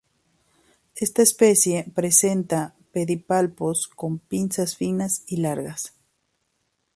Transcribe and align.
Esta 0.95 1.21
especie 1.21 1.85
presenta 1.93 2.73
pedipalpos 2.91 3.87
con 3.87 4.17
pinzas 4.17 4.75
finas 4.75 5.21
y 5.27 5.37
largas. 5.37 5.93